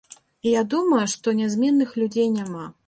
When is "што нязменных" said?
1.13-1.95